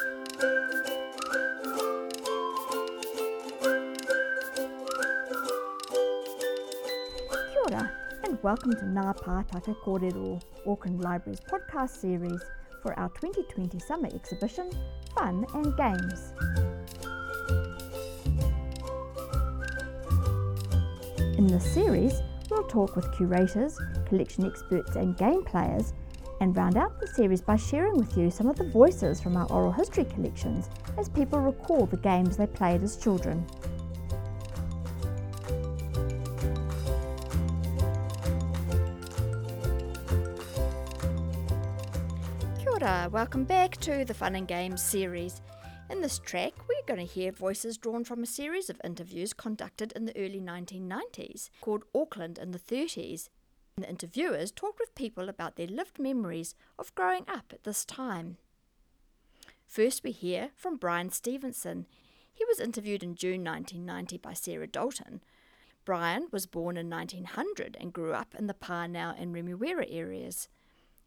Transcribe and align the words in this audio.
Kia 0.00 0.08
ora, 7.66 7.92
and 8.24 8.42
welcome 8.42 8.72
to 8.72 8.86
Ngā 8.86 9.18
Pātaka 9.18 9.76
Kōrero, 9.84 10.40
Auckland 10.66 11.02
Library's 11.02 11.40
podcast 11.40 11.90
series 11.90 12.40
for 12.82 12.98
our 12.98 13.10
2020 13.10 13.78
summer 13.80 14.08
exhibition, 14.14 14.70
Fun 15.14 15.44
and 15.52 15.76
Games. 15.76 16.32
In 21.36 21.46
this 21.46 21.74
series, 21.74 22.22
we'll 22.48 22.66
talk 22.68 22.96
with 22.96 23.12
curators, 23.12 23.78
collection 24.06 24.46
experts, 24.46 24.96
and 24.96 25.14
game 25.18 25.44
players, 25.44 25.92
and 26.40 26.56
round 26.56 26.76
out 26.76 26.98
the 26.98 27.06
series 27.06 27.42
by 27.42 27.54
sharing 27.54 27.96
with 27.96 28.16
you 28.16 28.30
some 28.30 28.48
of 28.48 28.56
the 28.56 28.68
voices 28.68 29.20
from 29.20 29.36
our 29.36 29.46
oral 29.50 29.70
history 29.70 30.04
collections 30.04 30.68
as 30.98 31.08
people 31.08 31.38
recall 31.38 31.86
the 31.86 31.96
games 31.98 32.36
they 32.36 32.46
played 32.46 32.82
as 32.82 32.96
children. 32.96 33.46
Kia 42.58 42.70
ora, 42.72 43.08
welcome 43.12 43.44
back 43.44 43.76
to 43.76 44.04
the 44.06 44.14
Fun 44.14 44.34
and 44.34 44.48
Games 44.48 44.82
series. 44.82 45.42
In 45.90 46.00
this 46.00 46.20
track, 46.20 46.52
we're 46.68 46.86
going 46.94 47.06
to 47.06 47.12
hear 47.12 47.32
voices 47.32 47.76
drawn 47.76 48.04
from 48.04 48.22
a 48.22 48.26
series 48.26 48.70
of 48.70 48.80
interviews 48.82 49.32
conducted 49.32 49.92
in 49.92 50.06
the 50.06 50.16
early 50.16 50.40
1990s 50.40 51.50
called 51.60 51.84
Auckland 51.94 52.38
in 52.38 52.52
the 52.52 52.60
30s. 52.60 53.28
And 53.76 53.84
the 53.84 53.90
interviewers 53.90 54.50
talked 54.50 54.78
with 54.78 54.94
people 54.94 55.28
about 55.28 55.56
their 55.56 55.66
lived 55.66 55.98
memories 55.98 56.54
of 56.78 56.94
growing 56.94 57.24
up 57.28 57.52
at 57.52 57.64
this 57.64 57.84
time. 57.84 58.36
First, 59.66 60.02
we 60.02 60.10
hear 60.10 60.50
from 60.56 60.76
Brian 60.76 61.10
Stevenson. 61.10 61.86
He 62.32 62.44
was 62.44 62.58
interviewed 62.58 63.02
in 63.02 63.14
June 63.14 63.44
1990 63.44 64.18
by 64.18 64.32
Sarah 64.32 64.66
Dalton. 64.66 65.22
Brian 65.84 66.28
was 66.30 66.46
born 66.46 66.76
in 66.76 66.90
1900 66.90 67.76
and 67.80 67.92
grew 67.92 68.12
up 68.12 68.34
in 68.38 68.46
the 68.46 68.54
Parnell 68.54 69.14
and 69.16 69.34
Remuera 69.34 69.86
areas. 69.88 70.48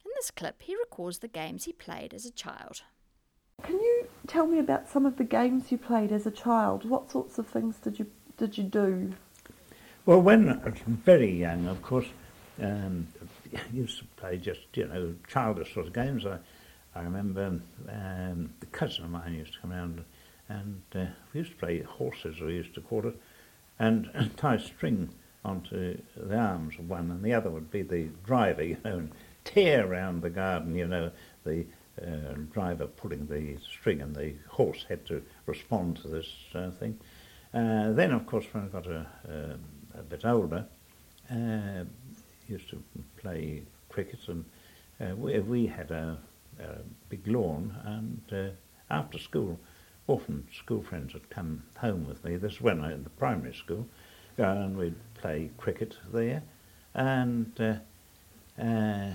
In 0.06 0.11
this 0.16 0.31
clip, 0.31 0.61
he 0.61 0.75
recalls 0.75 1.19
the 1.19 1.28
games 1.28 1.66
he 1.66 1.73
played 1.73 2.14
as 2.14 2.25
a 2.25 2.31
child. 2.31 2.84
Can 3.61 3.75
you 3.75 4.08
tell 4.28 4.47
me 4.47 4.59
about 4.59 4.89
some 4.89 5.06
of 5.06 5.17
the 5.17 5.23
games 5.23 5.72
you 5.72 5.78
played 5.78 6.11
as 6.11 6.25
a 6.25 6.31
child? 6.31 6.89
What 6.89 7.11
sorts 7.11 7.38
of 7.38 7.47
things 7.47 7.78
did 7.78 8.00
you 8.00 8.08
did 8.38 8.58
you 8.58 8.64
do? 8.64 9.14
Well, 10.06 10.22
when 10.22 10.50
I 10.50 10.69
was 10.69 10.80
very 10.86 11.31
young, 11.31 11.67
of 11.67 11.81
course, 11.81 12.08
um, 12.62 13.08
used 13.73 14.00
to 14.00 14.06
play 14.18 14.38
just, 14.38 14.62
you 14.73 14.88
know, 14.88 15.16
childish 15.28 15.73
sort 15.73 15.88
of 15.88 15.94
games. 15.94 16.26
I, 16.26 16.38
I 16.96 17.04
remember 17.04 17.59
um, 17.90 18.54
the 18.59 18.66
cousin 18.68 19.06
of 19.06 19.09
mine 19.09 19.34
used 19.34 19.54
to 19.54 19.59
come 19.59 19.73
around 19.73 20.04
and 20.50 20.81
uh, 20.96 21.06
we 21.34 21.40
used 21.40 21.52
to 21.52 21.58
play 21.58 21.81
horses, 21.81 22.40
we 22.40 22.54
used 22.54 22.76
to 22.76 22.81
call 22.81 23.08
it, 23.08 23.16
and, 23.80 24.09
tie 24.38 24.58
string 24.58 25.09
onto 25.46 25.98
the 26.16 26.38
arms 26.38 26.76
of 26.80 26.90
one, 26.90 27.12
and 27.12 27.24
the 27.24 27.34
other 27.34 27.50
would 27.50 27.72
be 27.72 27.81
the 27.81 28.09
driver, 28.26 28.64
you 28.72 28.78
know, 28.84 28.98
and 28.98 29.12
tear 29.44 29.86
around 29.86 30.22
the 30.22 30.30
garden, 30.30 30.76
you 30.76 30.88
know, 30.88 31.12
the 31.46 31.66
uh, 32.02 32.34
driver 32.52 32.88
pulling 32.88 33.28
the 33.28 33.58
string, 33.62 34.02
and 34.02 34.16
the 34.16 34.34
horse 34.50 34.86
had 34.88 35.06
to 35.06 35.22
respond 35.46 35.98
to 35.98 36.08
this 36.08 36.28
uh, 36.56 36.72
thing. 36.72 36.98
Uh, 37.54 37.92
then, 37.92 38.12
of 38.12 38.26
course, 38.26 38.46
when 38.52 38.64
I 38.64 38.68
got 38.68 38.88
a, 38.88 39.06
um 39.28 39.59
a 39.96 40.02
bit 40.02 40.26
older, 40.26 40.66
uh, 41.30 41.84
used 42.54 42.70
to 42.70 42.82
play 43.18 43.64
cricket, 43.90 44.20
and 44.28 44.46
uh, 45.02 45.16
we, 45.16 45.40
we 45.40 45.66
had 45.66 45.92
a, 45.92 46.18
a 46.59 46.68
big 47.09 47.28
lawn, 47.28 47.76
and 47.84 48.22
uh, 48.32 48.94
after 48.94 49.18
school, 49.18 49.59
often 50.08 50.48
school 50.54 50.84
friends 50.84 51.14
would 51.14 51.30
come 51.30 51.64
home 51.78 52.08
with 52.08 52.24
me. 52.24 52.38
This 52.38 52.54
is 52.54 52.62
when 52.62 52.80
I 52.80 52.88
was 52.88 52.96
in 52.96 53.04
the 53.04 53.09
primary 53.12 53.54
school, 53.54 53.86
and 54.38 54.78
we'd 54.78 54.96
play 55.16 55.50
cricket 55.58 55.98
there, 56.14 56.44
and 56.94 57.52
uh, 57.59 58.62
uh, 58.62 59.12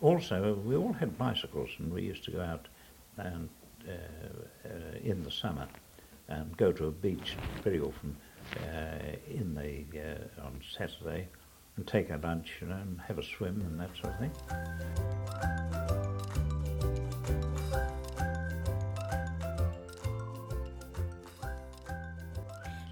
also 0.00 0.54
we 0.64 0.76
all 0.76 0.92
had 0.92 1.18
bicycles, 1.18 1.70
and 1.78 1.92
we 1.92 2.02
used 2.02 2.24
to 2.24 2.30
go 2.30 2.40
out 2.40 2.68
and 3.16 3.48
uh, 3.88 3.92
uh, 4.68 4.98
in 5.02 5.22
the 5.22 5.30
summer 5.30 5.66
and 6.28 6.56
go 6.56 6.72
to 6.72 6.86
a 6.86 6.90
beach 6.90 7.36
very 7.62 7.80
often 7.80 8.16
uh, 8.64 9.16
in 9.28 9.54
the 9.54 9.84
uh, 10.00 10.46
on 10.46 10.60
Saturday 10.76 11.26
and 11.76 11.86
take 11.86 12.10
our 12.10 12.18
lunch, 12.18 12.52
you 12.60 12.66
know, 12.66 12.74
and 12.74 13.00
have 13.00 13.18
a 13.18 13.22
swim 13.22 13.60
and 13.60 13.80
that 13.80 13.90
sort 13.96 14.12
of 14.12 14.18
thing. 14.18 14.32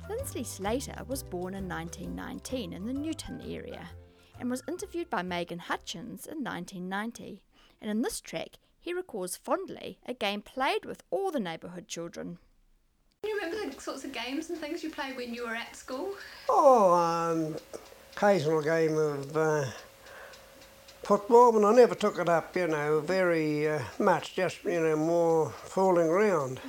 Lindsley 0.08 0.44
Slater 0.44 1.04
was 1.08 1.22
born 1.22 1.54
in 1.54 1.68
1919 1.68 2.72
in 2.72 2.86
the 2.86 2.92
Newton 2.92 3.40
area 3.46 3.90
and 4.38 4.50
was 4.50 4.62
interviewed 4.66 5.10
by 5.10 5.22
Megan 5.22 5.58
Hutchins 5.58 6.26
in 6.26 6.42
1990. 6.42 7.42
And 7.80 7.90
in 7.90 8.02
this 8.02 8.20
track, 8.20 8.58
he 8.80 8.94
recalls 8.94 9.36
fondly 9.36 9.98
a 10.06 10.14
game 10.14 10.40
played 10.40 10.84
with 10.84 11.02
all 11.10 11.30
the 11.30 11.40
neighbourhood 11.40 11.86
children. 11.86 12.38
Can 13.22 13.30
you 13.30 13.40
remember 13.40 13.74
the 13.74 13.80
sorts 13.80 14.04
of 14.04 14.12
games 14.12 14.48
and 14.48 14.58
things 14.58 14.82
you 14.82 14.90
played 14.90 15.16
when 15.16 15.34
you 15.34 15.46
were 15.46 15.54
at 15.54 15.76
school? 15.76 16.14
Oh, 16.48 16.94
um, 16.94 17.56
occasional 18.20 18.60
game 18.60 18.98
of 18.98 19.34
uh, 19.34 19.64
football, 21.02 21.56
and 21.56 21.64
I 21.64 21.72
never 21.72 21.94
took 21.94 22.18
it 22.18 22.28
up, 22.28 22.54
you 22.54 22.66
know, 22.66 23.00
very 23.00 23.66
uh, 23.66 23.80
much, 23.98 24.34
just, 24.34 24.62
you 24.62 24.78
know, 24.78 24.94
more 24.94 25.48
fooling 25.48 26.06
around. 26.06 26.60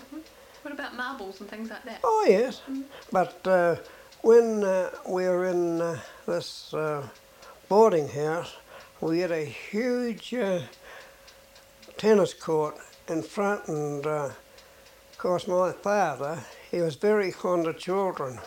What 0.62 0.74
about 0.74 0.96
marbles 0.96 1.42
and 1.42 1.50
things 1.50 1.70
like 1.70 1.84
that? 1.84 2.00
Oh, 2.06 2.26
yes, 2.26 2.62
but 3.12 3.46
uh, 3.46 3.76
when 4.22 4.64
uh, 4.64 4.92
we 5.06 5.26
were 5.26 5.48
in 5.48 5.82
uh, 5.82 6.00
this 6.26 6.74
uh, 6.74 7.06
boarding 7.68 8.08
house, 8.08 8.56
we 9.02 9.20
had 9.20 9.32
a 9.32 9.44
huge 9.44 10.34
uh, 10.34 10.62
tennis 11.98 12.34
court 12.34 12.78
in 13.10 13.22
front, 13.22 13.68
and 13.68 14.08
uh, 14.08 14.30
of 15.12 15.18
course, 15.18 15.50
my 15.50 15.74
father, 15.74 16.40
he 16.72 16.80
was 16.80 16.96
very 16.96 17.30
fond 17.30 17.68
of 17.68 17.78
children, 17.78 18.40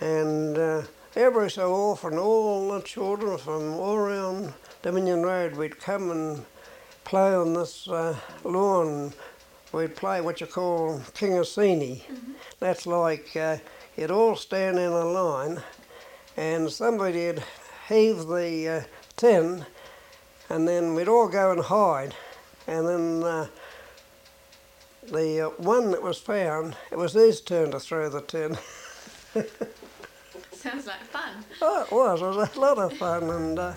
and 0.00 0.58
uh, 0.58 0.82
every 1.16 1.50
so 1.50 1.74
often, 1.74 2.18
all 2.18 2.70
the 2.70 2.82
children 2.82 3.38
from 3.38 3.74
all 3.74 3.96
around 3.96 4.52
Dominion 4.82 5.22
Road, 5.22 5.56
we'd 5.56 5.80
come 5.80 6.10
and 6.10 6.44
play 7.04 7.34
on 7.34 7.54
this 7.54 7.88
uh, 7.88 8.14
lawn. 8.44 9.12
We'd 9.72 9.96
play 9.96 10.20
what 10.20 10.40
you 10.40 10.46
call 10.46 11.00
King 11.14 11.38
of 11.38 11.46
Sini. 11.46 12.02
That's 12.60 12.86
like 12.86 13.34
uh, 13.34 13.56
you'd 13.96 14.10
all 14.10 14.36
stand 14.36 14.78
in 14.78 14.92
a 14.92 15.04
line, 15.04 15.62
and 16.36 16.70
somebody'd 16.70 17.42
heave 17.88 18.26
the 18.26 18.68
uh, 18.68 18.80
tin, 19.16 19.64
and 20.50 20.68
then 20.68 20.94
we'd 20.94 21.08
all 21.08 21.28
go 21.28 21.52
and 21.52 21.62
hide, 21.62 22.14
and 22.66 22.86
then. 22.86 23.22
Uh, 23.22 23.46
the 25.12 25.40
uh, 25.40 25.48
one 25.50 25.92
that 25.92 26.02
was 26.02 26.18
found, 26.18 26.76
it 26.90 26.98
was 26.98 27.12
his 27.12 27.40
turn 27.40 27.70
to 27.70 27.78
throw 27.78 28.08
the 28.08 28.22
tin. 28.22 28.58
Sounds 30.66 30.88
like 30.88 31.04
fun. 31.04 31.30
Oh, 31.62 31.82
it 31.82 31.92
was. 31.92 32.20
It 32.20 32.24
was 32.24 32.56
a 32.56 32.60
lot 32.60 32.78
of 32.78 32.92
fun, 32.94 33.30
and 33.30 33.56
uh, 33.56 33.72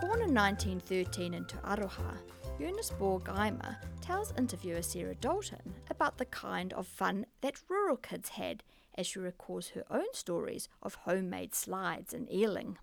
Born 0.00 0.20
in 0.22 0.34
1913 0.34 1.34
in 1.34 1.44
Te 1.44 1.58
Aroha, 1.58 2.16
Eunice 2.58 2.90
Borgheimer 2.90 3.76
tells 4.00 4.34
interviewer 4.36 4.82
Sarah 4.82 5.14
Dalton 5.14 5.74
about 5.90 6.18
the 6.18 6.24
kind 6.24 6.72
of 6.72 6.88
fun 6.88 7.26
that 7.42 7.54
rural 7.68 7.96
kids 7.96 8.30
had 8.30 8.64
as 8.96 9.06
she 9.06 9.20
recalls 9.20 9.68
her 9.68 9.84
own 9.88 10.12
stories 10.12 10.68
of 10.82 10.96
homemade 10.96 11.54
slides 11.54 12.12
in 12.12 12.26
Ealing. 12.28 12.78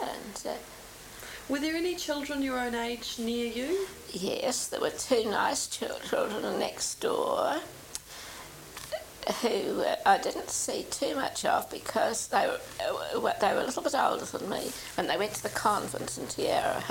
And 0.00 0.46
uh, 0.46 0.54
Were 1.48 1.60
there 1.60 1.76
any 1.76 1.94
children 1.94 2.40
your 2.40 2.58
own 2.58 2.74
age 2.74 3.16
near 3.18 3.46
you? 3.46 3.86
yes, 4.10 4.68
there 4.68 4.80
were 4.80 4.90
two 4.90 5.24
nice 5.30 5.66
children 5.66 6.58
next 6.58 7.00
door 7.00 7.56
who 9.42 9.82
uh, 9.82 9.96
I 10.06 10.18
didn't 10.18 10.48
see 10.48 10.84
too 10.90 11.14
much 11.16 11.44
of 11.44 11.70
because 11.70 12.28
they 12.28 12.46
were, 12.46 12.60
uh, 12.82 13.32
they 13.40 13.52
were 13.52 13.60
a 13.60 13.64
little 13.64 13.82
bit 13.82 13.94
older 13.94 14.24
than 14.24 14.48
me 14.48 14.70
and 14.96 15.08
they 15.08 15.18
went 15.18 15.34
to 15.34 15.42
the 15.42 15.50
convent 15.50 16.16
in 16.16 16.26
Tierra. 16.28 16.82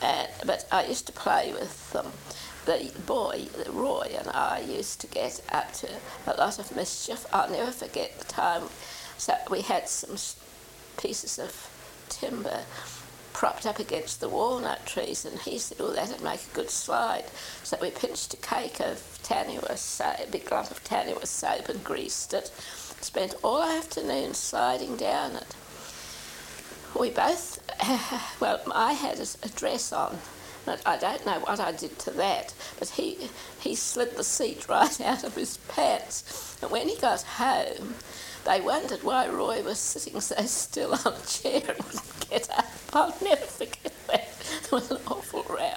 And, 0.00 0.28
but 0.46 0.66
I 0.72 0.86
used 0.86 1.06
to 1.06 1.12
play 1.12 1.52
with 1.52 1.92
them. 1.92 2.06
The 2.64 2.92
boy, 3.06 3.46
Roy, 3.70 4.14
and 4.18 4.28
I 4.28 4.60
used 4.60 5.00
to 5.02 5.06
get 5.06 5.42
up 5.50 5.72
to 5.74 5.88
a 6.26 6.34
lot 6.38 6.58
of 6.58 6.74
mischief. 6.74 7.26
I'll 7.32 7.50
never 7.50 7.72
forget 7.72 8.18
the 8.18 8.24
time. 8.24 8.62
So 9.18 9.34
we 9.50 9.60
had 9.60 9.88
some 9.88 10.16
pieces 10.96 11.38
of 11.38 11.68
timber 12.08 12.62
propped 13.32 13.66
up 13.66 13.78
against 13.78 14.20
the 14.20 14.28
walnut 14.28 14.86
trees, 14.86 15.24
and 15.24 15.38
he 15.40 15.58
said, 15.58 15.78
"Oh, 15.80 15.92
that'd 15.92 16.22
make 16.22 16.40
a 16.44 16.54
good 16.54 16.70
slide." 16.70 17.24
So 17.62 17.76
we 17.80 17.90
pinched 17.90 18.34
a 18.34 18.36
cake 18.36 18.80
of 18.80 19.18
Tannuous, 19.22 19.80
soap, 19.80 20.16
a 20.20 20.26
big 20.26 20.50
lump 20.50 20.70
of 20.70 20.82
Tannuous 20.84 21.30
soap, 21.30 21.68
and 21.68 21.82
greased 21.84 22.34
it, 22.34 22.50
spent 23.00 23.34
all 23.42 23.62
afternoon 23.62 24.34
sliding 24.34 24.96
down 24.96 25.36
it. 25.36 25.54
We 26.98 27.10
both, 27.10 27.58
well, 28.40 28.60
I 28.74 28.92
had 28.92 29.18
a 29.18 29.48
dress 29.48 29.92
on. 29.92 30.18
I 30.66 30.96
don't 30.96 31.26
know 31.26 31.40
what 31.40 31.58
I 31.58 31.72
did 31.72 31.98
to 32.00 32.10
that, 32.12 32.54
but 32.78 32.88
he, 32.90 33.30
he 33.60 33.74
slid 33.74 34.16
the 34.16 34.24
seat 34.24 34.68
right 34.68 35.00
out 35.00 35.24
of 35.24 35.34
his 35.34 35.56
pants. 35.68 36.58
And 36.62 36.70
when 36.70 36.88
he 36.88 36.96
got 36.96 37.22
home, 37.22 37.94
they 38.44 38.60
wondered 38.60 39.02
why 39.02 39.28
Roy 39.28 39.62
was 39.62 39.78
sitting 39.78 40.20
so 40.20 40.36
still 40.44 40.92
on 40.92 41.14
a 41.14 41.26
chair 41.26 41.62
and 41.68 41.78
wouldn't 41.84 42.30
get 42.30 42.50
up. 42.50 42.66
I'll 42.92 43.16
never 43.22 43.44
forget 43.46 43.92
that. 44.08 44.28
It 44.64 44.70
was 44.70 44.90
an 44.90 44.98
awful 45.06 45.44
row. 45.48 45.74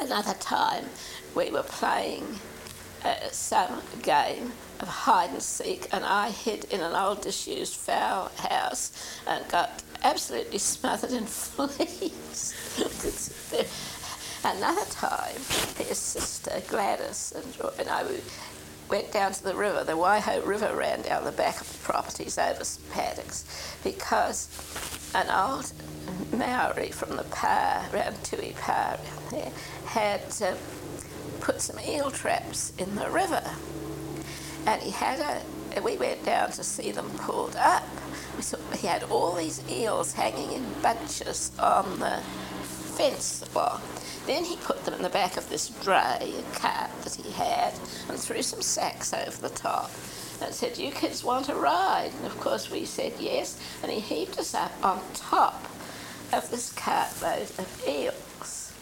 Another 0.00 0.34
time, 0.34 0.84
we 1.34 1.50
were 1.50 1.62
playing 1.62 2.26
uh, 3.04 3.14
some 3.30 3.82
game 4.02 4.52
of 4.80 4.88
hide 4.88 5.30
and 5.30 5.42
seek, 5.42 5.88
and 5.92 6.04
I 6.04 6.30
hid 6.30 6.64
in 6.64 6.80
an 6.80 6.94
old 6.94 7.22
disused 7.22 7.76
fowl 7.76 8.30
house 8.36 8.92
and 9.26 9.46
got 9.48 9.82
absolutely 10.02 10.58
smothered 10.58 11.12
in 11.12 11.26
fleas. 11.26 12.54
Another 14.42 14.86
time, 14.86 15.36
his 15.76 15.98
sister 15.98 16.62
Gladys 16.68 17.34
and, 17.36 17.88
I 17.88 18.04
went 18.88 19.12
down 19.12 19.32
to 19.32 19.44
the 19.44 19.54
river. 19.54 19.84
The 19.84 19.92
Waihou 19.92 20.46
River 20.46 20.74
ran 20.74 21.02
down 21.02 21.24
the 21.24 21.32
back 21.32 21.60
of 21.60 21.70
the 21.70 21.78
properties 21.80 22.38
over 22.38 22.64
paddocks 22.90 23.44
because 23.84 24.48
an 25.14 25.28
old 25.30 25.70
Maori 26.32 26.90
from 26.90 27.16
the 27.16 27.24
Pa, 27.24 27.86
around 27.92 28.24
Tui 28.24 28.54
Pa, 28.58 28.96
around 28.96 29.30
there, 29.30 29.52
had 29.84 30.22
uh, 30.42 30.54
put 31.40 31.60
some 31.60 31.78
eel 31.80 32.10
traps 32.10 32.72
in 32.78 32.94
the 32.94 33.10
river. 33.10 33.42
And 34.66 34.80
he 34.80 34.90
had 34.90 35.20
a, 35.20 35.82
we 35.82 35.98
went 35.98 36.24
down 36.24 36.50
to 36.52 36.64
see 36.64 36.92
them 36.92 37.10
pulled 37.18 37.56
up. 37.56 37.84
He 38.74 38.86
had 38.86 39.02
all 39.04 39.34
these 39.34 39.62
eels 39.70 40.14
hanging 40.14 40.52
in 40.52 40.64
bunches 40.82 41.52
on 41.58 41.98
the 41.98 42.22
fence 43.00 43.42
wall. 43.54 43.80
Then 44.26 44.44
he 44.44 44.56
put 44.56 44.84
them 44.84 44.92
in 44.92 45.00
the 45.00 45.08
back 45.08 45.38
of 45.38 45.48
this 45.48 45.70
dray, 45.82 46.34
cart 46.52 46.90
that 47.02 47.14
he 47.14 47.30
had, 47.32 47.72
and 48.10 48.18
threw 48.18 48.42
some 48.42 48.60
sacks 48.60 49.14
over 49.14 49.40
the 49.40 49.54
top. 49.54 49.90
And 50.42 50.54
said, 50.54 50.76
You 50.76 50.90
kids 50.90 51.24
want 51.24 51.48
a 51.48 51.54
ride? 51.54 52.10
And 52.18 52.26
of 52.26 52.38
course 52.40 52.70
we 52.70 52.84
said 52.84 53.14
yes, 53.18 53.58
and 53.82 53.90
he 53.90 54.00
heaved 54.00 54.38
us 54.38 54.54
up 54.54 54.72
on 54.82 55.00
top 55.14 55.64
of 56.32 56.50
this 56.50 56.72
cartload 56.74 57.58
of 57.58 57.84
eels. 57.88 58.74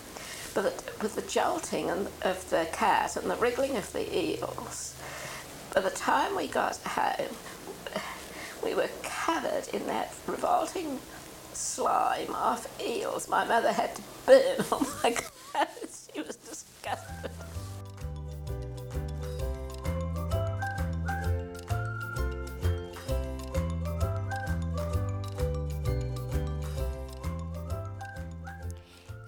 But 0.53 0.83
with 1.01 1.15
the 1.15 1.23
jolting 1.23 1.89
of 1.89 2.51
the 2.51 2.67
cart 2.73 3.17
and 3.17 3.31
the 3.31 3.37
wriggling 3.37 3.77
of 3.77 3.93
the 3.93 4.07
eels, 4.17 4.97
by 5.73 5.81
the 5.81 5.91
time 5.91 6.35
we 6.35 6.49
got 6.49 6.77
home, 6.79 7.37
we 8.65 8.75
were 8.75 8.91
covered 9.05 9.69
in 9.73 9.87
that 9.87 10.13
revolting 10.27 10.99
slime 11.59 12.33
off 12.35 12.69
eels. 12.81 13.29
My 13.29 13.45
mother 13.45 13.73
had 13.73 13.95
to 13.97 14.03
burn 14.27 14.57
all 14.71 14.79
oh 14.81 15.01
my 15.03 15.11
clothes. 15.11 16.09
She 16.15 16.23
was 16.23 16.37
disgusted. 16.37 17.31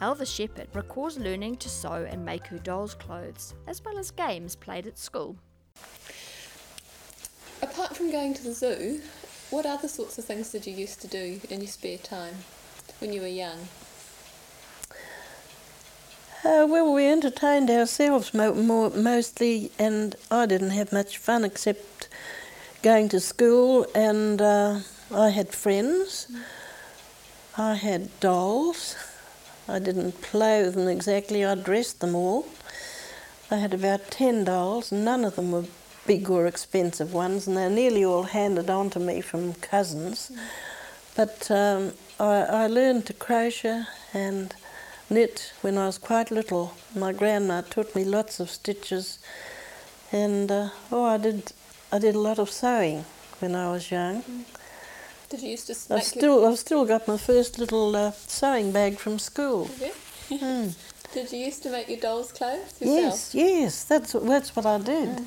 Elvis 0.01 0.35
Shepherd 0.35 0.69
recalls 0.73 1.19
learning 1.19 1.57
to 1.57 1.69
sew 1.69 2.07
and 2.09 2.25
make 2.25 2.47
her 2.47 2.59
doll's 2.59 2.95
clothes, 2.95 3.55
as 3.67 3.85
well 3.85 3.99
as 3.99 4.11
games 4.11 4.57
played 4.57 4.87
at 4.87 4.99
school. 4.99 5.37
Apart 7.61 7.95
from 7.95 8.11
going 8.11 8.33
to 8.33 8.43
the 8.45 8.55
zoo, 8.55 9.03
what 9.51 9.67
other 9.67 9.89
sorts 9.89 10.19
of 10.19 10.25
things 10.25 10.51
did 10.51 10.67
you 10.67 10.73
used 10.73 11.01
to 11.03 11.09
do 11.09 11.41
in 11.51 11.61
your 11.61 11.69
spare 11.69 11.99
time 11.99 12.35
when 13.01 13.13
you 13.13 13.21
were 13.21 13.27
young? 13.27 13.69
Uh, 16.43 16.67
well, 16.67 16.93
we 16.93 17.07
entertained 17.07 17.69
ourselves 17.69 18.33
mo- 18.33 18.55
more, 18.55 18.91
mostly, 18.91 19.71
and 19.79 20.17
I 20.31 20.47
didn't 20.47 20.71
have 20.71 20.93
much 20.93 21.19
fun 21.19 21.45
except 21.45 22.09
going 22.83 23.11
to 23.11 23.21
school, 23.21 23.87
and 23.95 24.41
uh, 24.41 24.81
I 25.13 25.29
had 25.29 25.53
friends. 25.53 26.29
Mm. 26.33 26.43
I 27.59 27.75
had 27.75 28.21
dolls. 28.21 28.97
I 29.69 29.79
didn't 29.79 30.23
play 30.23 30.63
with 30.63 30.75
them 30.75 30.89
exactly, 30.89 31.45
I 31.45 31.55
dressed 31.55 32.01
them 32.01 32.15
all. 32.15 32.47
I 33.51 33.57
had 33.57 33.75
about 33.75 34.11
10 34.11 34.45
dolls, 34.45 34.91
none 34.91 35.25
of 35.25 35.37
them 35.37 35.53
were 35.53 35.67
big 36.07 36.31
or 36.31 36.47
expensive 36.47 37.13
ones, 37.13 37.47
and 37.47 37.57
they're 37.57 37.71
nearly 37.71 38.05
all 38.05 38.25
handed 38.25 38.71
on 38.71 38.91
to 38.91 39.01
me 39.01 39.21
from 39.21 39.55
cousins. 39.55 40.31
Mm. 40.33 40.39
But 41.17 41.51
um, 41.51 41.93
I, 42.19 42.65
I, 42.65 42.67
learned 42.67 43.07
to 43.07 43.13
crochet 43.13 43.85
and 44.15 44.55
knit 45.09 45.53
when 45.61 45.77
I 45.77 45.87
was 45.87 45.99
quite 45.99 46.31
little. 46.31 46.75
My 46.95 47.13
grandma 47.13 47.63
taught 47.63 47.95
me 47.95 48.05
lots 48.05 48.41
of 48.41 48.49
stitches, 48.51 49.19
and 50.13 50.51
uh, 50.51 50.71
oh, 50.91 51.05
I 51.05 51.19
did 51.19 51.53
I 51.93 51.99
did 51.99 52.15
a 52.15 52.21
lot 52.21 52.39
of 52.39 52.51
sewing 52.51 53.05
when 53.41 53.55
I 53.55 53.71
was 53.73 53.91
young. 53.91 54.23
Mm. 54.23 54.45
Did 55.29 55.43
you 55.43 55.51
used 55.51 55.67
to? 55.67 55.95
I've 55.95 56.05
still 56.05 56.47
I've 56.47 56.59
still 56.59 56.85
got 56.85 57.07
my 57.07 57.17
first 57.17 57.59
little 57.59 57.95
uh, 57.95 58.13
sewing 58.13 58.73
bag 58.73 58.99
from 58.99 59.19
school. 59.19 59.69
mm. 60.29 60.75
Did 61.13 61.33
you 61.33 61.39
used 61.41 61.65
to 61.65 61.71
make 61.71 61.89
your 61.89 61.99
dolls' 61.99 62.31
clothes 62.31 62.81
yourself? 62.81 63.35
Yes, 63.35 63.35
yes, 63.35 63.85
that's 63.85 64.13
that's 64.13 64.55
what 64.55 64.65
I 64.65 64.79
did. 64.79 65.09
Mm. 65.09 65.27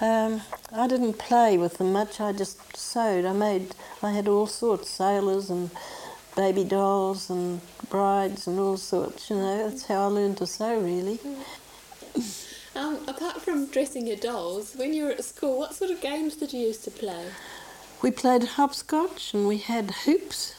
Um, 0.00 0.42
I 0.72 0.86
didn't 0.86 1.14
play 1.14 1.56
with 1.56 1.78
them 1.78 1.92
much. 1.92 2.20
I 2.20 2.32
just 2.32 2.76
sewed. 2.76 3.24
I 3.24 3.32
made. 3.32 3.74
I 4.02 4.12
had 4.12 4.28
all 4.28 4.46
sorts, 4.46 4.90
sailors 4.90 5.48
and 5.48 5.70
baby 6.36 6.64
dolls 6.64 7.30
and 7.30 7.62
brides 7.88 8.46
and 8.46 8.58
all 8.58 8.76
sorts. 8.76 9.30
You 9.30 9.36
know, 9.36 9.68
that's 9.68 9.86
how 9.86 10.02
I 10.02 10.06
learned 10.06 10.36
to 10.38 10.46
sew. 10.46 10.80
Really. 10.80 11.18
Um, 12.74 12.98
apart 13.08 13.40
from 13.40 13.64
dressing 13.68 14.06
your 14.06 14.18
dolls, 14.18 14.74
when 14.76 14.92
you 14.92 15.04
were 15.04 15.12
at 15.12 15.24
school, 15.24 15.58
what 15.58 15.74
sort 15.74 15.90
of 15.90 16.02
games 16.02 16.36
did 16.36 16.52
you 16.52 16.60
used 16.60 16.84
to 16.84 16.90
play? 16.90 17.24
We 18.02 18.10
played 18.10 18.44
hopscotch 18.44 19.32
and 19.32 19.48
we 19.48 19.56
had 19.56 19.92
hoops 20.04 20.54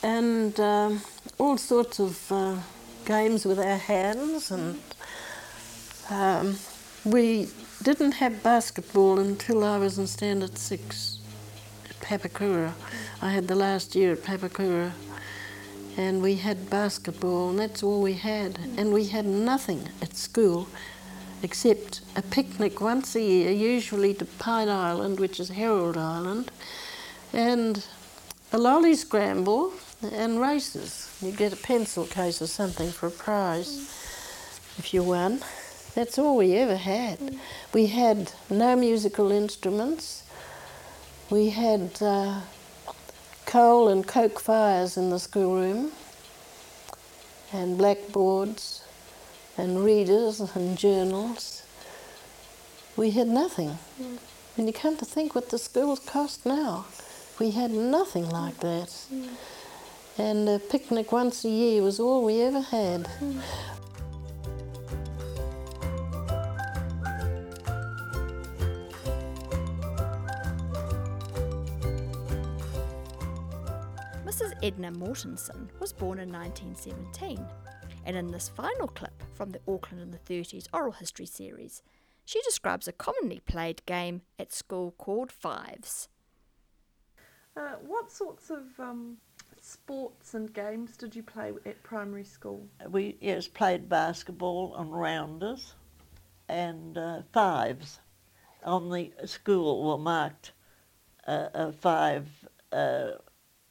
and 0.00 0.60
um, 0.60 1.02
all 1.38 1.58
sorts 1.58 1.98
of 1.98 2.30
uh, 2.30 2.58
games 3.04 3.44
with 3.44 3.58
our 3.58 3.78
hands 3.78 4.52
and. 4.52 4.80
Um, 6.08 6.56
we 7.04 7.48
didn't 7.82 8.12
have 8.12 8.42
basketball 8.42 9.18
until 9.18 9.64
I 9.64 9.78
was 9.78 9.98
in 9.98 10.06
standard 10.06 10.58
six 10.58 11.18
at 11.88 11.98
Papakura. 12.00 12.72
I 13.22 13.30
had 13.30 13.48
the 13.48 13.54
last 13.54 13.94
year 13.94 14.12
at 14.12 14.22
Papakura. 14.22 14.92
And 15.96 16.22
we 16.22 16.36
had 16.36 16.70
basketball, 16.70 17.50
and 17.50 17.58
that's 17.58 17.82
all 17.82 18.00
we 18.00 18.12
had. 18.12 18.58
And 18.76 18.92
we 18.92 19.06
had 19.08 19.26
nothing 19.26 19.88
at 20.00 20.16
school 20.16 20.68
except 21.42 22.02
a 22.14 22.22
picnic 22.22 22.80
once 22.80 23.16
a 23.16 23.20
year, 23.20 23.50
usually 23.50 24.14
to 24.14 24.24
Pine 24.24 24.68
Island, 24.68 25.18
which 25.18 25.40
is 25.40 25.48
Herald 25.50 25.96
Island, 25.96 26.50
and 27.32 27.84
a 28.52 28.58
lolly 28.58 28.94
scramble 28.94 29.72
and 30.02 30.40
races. 30.40 31.16
You 31.20 31.32
get 31.32 31.52
a 31.52 31.56
pencil 31.56 32.04
case 32.06 32.40
or 32.40 32.46
something 32.46 32.90
for 32.90 33.08
a 33.08 33.10
prize 33.10 33.68
if 34.78 34.94
you 34.94 35.02
won. 35.02 35.40
That's 35.98 36.16
all 36.16 36.36
we 36.36 36.54
ever 36.54 36.76
had. 36.76 37.18
Mm. 37.18 37.38
We 37.74 37.86
had 37.86 38.30
no 38.48 38.76
musical 38.76 39.32
instruments. 39.32 40.22
We 41.28 41.50
had 41.50 41.90
uh, 42.00 42.42
coal 43.46 43.88
and 43.88 44.06
coke 44.06 44.38
fires 44.38 44.96
in 44.96 45.10
the 45.10 45.18
schoolroom, 45.18 45.90
and 47.52 47.76
blackboards, 47.76 48.84
and 49.56 49.84
readers 49.84 50.38
and 50.38 50.78
journals. 50.78 51.64
We 52.96 53.10
had 53.10 53.26
nothing. 53.26 53.76
Mm. 54.00 54.18
When 54.54 54.68
you 54.68 54.72
come 54.72 54.96
to 54.98 55.04
think 55.04 55.34
what 55.34 55.50
the 55.50 55.58
schools 55.58 55.98
cost 55.98 56.46
now, 56.46 56.86
we 57.40 57.50
had 57.50 57.72
nothing 57.72 58.30
like 58.30 58.60
that. 58.60 58.90
Mm. 59.12 59.30
And 60.16 60.48
a 60.48 60.60
picnic 60.60 61.10
once 61.10 61.44
a 61.44 61.48
year 61.48 61.82
was 61.82 61.98
all 61.98 62.24
we 62.24 62.40
ever 62.42 62.60
had. 62.60 63.08
Mm. 63.18 63.40
Edna 74.68 74.92
Mortensen 74.92 75.66
was 75.80 75.94
born 75.94 76.18
in 76.18 76.30
1917, 76.30 77.42
and 78.04 78.14
in 78.14 78.26
this 78.26 78.50
final 78.50 78.86
clip 78.86 79.22
from 79.32 79.48
the 79.48 79.60
Auckland 79.66 80.02
in 80.02 80.10
the 80.10 80.18
30s 80.18 80.66
oral 80.74 80.92
history 80.92 81.24
series, 81.24 81.82
she 82.26 82.42
describes 82.42 82.86
a 82.86 82.92
commonly 82.92 83.40
played 83.46 83.80
game 83.86 84.20
at 84.38 84.52
school 84.52 84.94
called 84.98 85.32
Fives. 85.32 86.10
Uh, 87.56 87.76
what 87.80 88.10
sorts 88.12 88.50
of 88.50 88.64
um, 88.78 89.16
sports 89.58 90.34
and 90.34 90.52
games 90.52 90.98
did 90.98 91.16
you 91.16 91.22
play 91.22 91.50
at 91.64 91.82
primary 91.82 92.24
school? 92.24 92.68
We 92.90 93.16
yes 93.22 93.48
played 93.48 93.88
basketball 93.88 94.76
and 94.76 94.92
rounders 94.92 95.72
and 96.46 96.98
uh, 96.98 97.22
fives. 97.32 98.00
on 98.64 98.90
the 98.90 99.12
school 99.24 99.88
were 99.88 99.96
marked 99.96 100.52
uh, 101.26 101.48
a 101.54 101.72
five. 101.72 102.28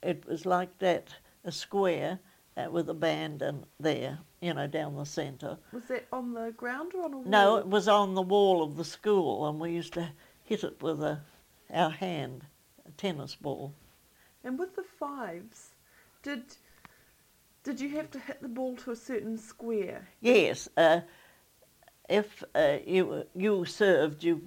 Uh, 0.04 0.08
it 0.08 0.26
was 0.26 0.46
like 0.46 0.78
that, 0.78 1.14
a 1.44 1.52
square 1.52 2.18
uh, 2.56 2.70
with 2.70 2.88
a 2.88 2.94
band 2.94 3.42
in 3.42 3.64
there, 3.78 4.18
you 4.40 4.52
know, 4.54 4.66
down 4.66 4.96
the 4.96 5.04
centre. 5.04 5.58
Was 5.72 5.84
that 5.84 6.06
on 6.12 6.34
the 6.34 6.52
ground 6.56 6.92
or 6.94 7.04
on 7.04 7.14
a 7.14 7.16
wall? 7.18 7.26
No, 7.26 7.56
it 7.56 7.66
was 7.66 7.88
on 7.88 8.14
the 8.14 8.22
wall 8.22 8.62
of 8.62 8.76
the 8.76 8.84
school, 8.84 9.48
and 9.48 9.60
we 9.60 9.72
used 9.72 9.94
to 9.94 10.10
hit 10.44 10.64
it 10.64 10.82
with 10.82 11.02
a, 11.02 11.20
our 11.72 11.90
hand, 11.90 12.44
a 12.86 12.90
tennis 12.92 13.34
ball. 13.34 13.74
And 14.44 14.58
with 14.58 14.76
the 14.76 14.84
fives, 14.98 15.70
did 16.22 16.42
did 17.64 17.80
you 17.80 17.90
have 17.90 18.10
to 18.12 18.18
hit 18.18 18.40
the 18.40 18.48
ball 18.48 18.76
to 18.76 18.92
a 18.92 18.96
certain 18.96 19.36
square? 19.36 20.08
Yes, 20.20 20.68
uh, 20.76 21.00
if 22.08 22.42
uh, 22.54 22.78
you 22.86 23.24
you 23.34 23.64
served, 23.64 24.24
you 24.24 24.40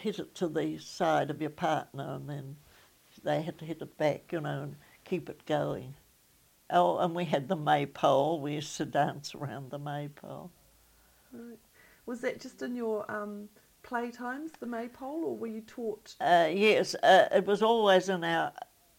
hit 0.00 0.18
it 0.18 0.34
to 0.36 0.48
the 0.48 0.78
side 0.78 1.30
of 1.30 1.40
your 1.40 1.50
partner, 1.50 2.14
and 2.14 2.28
then 2.28 2.56
they 3.28 3.42
had 3.42 3.58
to 3.58 3.66
hit 3.66 3.82
it 3.82 3.98
back, 3.98 4.32
you 4.32 4.40
know, 4.40 4.62
and 4.62 4.76
keep 5.04 5.28
it 5.28 5.44
going. 5.44 5.94
Oh, 6.70 6.98
and 6.98 7.14
we 7.14 7.26
had 7.26 7.48
the 7.48 7.56
maypole. 7.56 8.40
We 8.40 8.54
used 8.54 8.76
to 8.78 8.86
dance 8.86 9.34
around 9.34 9.70
the 9.70 9.78
maypole. 9.78 10.50
Right. 11.30 11.58
Was 12.06 12.22
that 12.22 12.40
just 12.40 12.62
in 12.62 12.74
your 12.74 13.10
um, 13.10 13.50
playtimes, 13.84 14.52
the 14.58 14.66
maypole, 14.66 15.24
or 15.24 15.36
were 15.36 15.46
you 15.46 15.60
taught? 15.60 16.14
Uh, 16.20 16.48
yes, 16.50 16.94
uh, 17.02 17.28
it 17.30 17.46
was 17.46 17.62
always 17.62 18.08
in 18.08 18.24
our. 18.24 18.52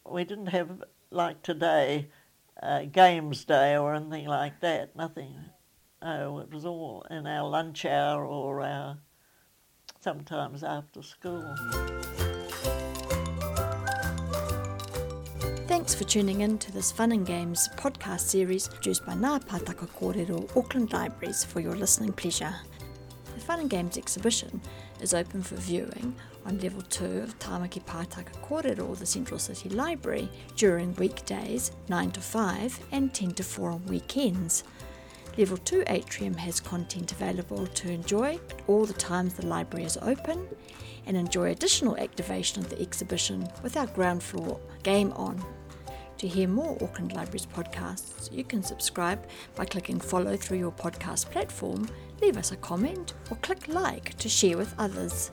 We 0.07 0.23
didn't 0.25 0.47
have 0.47 0.83
like 1.09 1.41
today, 1.41 2.09
uh, 2.61 2.83
games 2.83 3.45
day 3.45 3.77
or 3.77 3.95
anything 3.95 4.27
like 4.27 4.59
that. 4.61 4.95
Nothing. 4.95 5.33
Oh, 6.03 6.37
it 6.37 6.53
was 6.53 6.65
all 6.65 7.05
in 7.09 7.25
our 7.25 7.49
lunch 7.49 7.83
hour 7.83 8.25
or 8.25 8.61
our 8.61 8.99
sometimes 9.99 10.63
after 10.63 11.01
school. 11.01 11.55
Thanks 15.89 16.03
for 16.03 16.07
tuning 16.07 16.41
in 16.41 16.59
to 16.59 16.71
this 16.71 16.91
Fun 16.91 17.11
and 17.13 17.25
Games 17.25 17.67
podcast 17.75 18.19
series 18.19 18.67
produced 18.67 19.07
by 19.07 19.13
Ngā 19.13 19.43
Kōrero 19.43 20.55
Auckland 20.55 20.93
Libraries 20.93 21.43
for 21.43 21.61
your 21.61 21.75
listening 21.75 22.13
pleasure. 22.13 22.53
The 23.33 23.39
Fun 23.39 23.61
and 23.61 23.71
Games 23.71 23.97
exhibition 23.97 24.61
is 25.01 25.15
open 25.15 25.41
for 25.41 25.55
viewing 25.55 26.13
on 26.45 26.59
level 26.59 26.83
2 26.83 27.21
of 27.21 27.39
Tāmaki 27.39 27.83
Pātaka 27.85 28.31
Kōrero, 28.47 28.95
the 28.99 29.05
Central 29.07 29.39
City 29.39 29.69
Library, 29.69 30.29
during 30.55 30.93
weekdays 30.97 31.71
9 31.87 32.11
to 32.11 32.21
5 32.21 32.79
and 32.91 33.11
10 33.11 33.31
to 33.31 33.43
4 33.43 33.71
on 33.71 33.85
weekends. 33.87 34.65
Level 35.39 35.57
2 35.57 35.85
atrium 35.87 36.35
has 36.35 36.59
content 36.59 37.13
available 37.13 37.65
to 37.65 37.89
enjoy 37.89 38.35
at 38.51 38.61
all 38.67 38.85
the 38.85 38.93
times 38.93 39.33
the 39.33 39.47
library 39.47 39.85
is 39.85 39.97
open 40.03 40.47
and 41.07 41.17
enjoy 41.17 41.49
additional 41.49 41.97
activation 41.97 42.63
of 42.63 42.69
the 42.69 42.79
exhibition 42.79 43.47
with 43.63 43.75
our 43.75 43.87
ground 43.87 44.21
floor 44.21 44.59
game 44.83 45.11
on. 45.13 45.43
To 46.19 46.27
hear 46.27 46.49
more 46.49 46.77
Auckland 46.81 47.13
Libraries 47.13 47.45
podcasts, 47.45 48.29
you 48.29 48.43
can 48.43 48.61
subscribe 48.61 49.25
by 49.55 49.63
clicking 49.63 50.01
follow 50.01 50.35
through 50.35 50.57
your 50.57 50.73
podcast 50.73 51.31
platform, 51.31 51.87
leave 52.21 52.35
us 52.35 52.51
a 52.51 52.57
comment, 52.57 53.13
or 53.31 53.37
click 53.37 53.69
like 53.69 54.17
to 54.17 54.27
share 54.27 54.57
with 54.57 54.75
others. 54.77 55.31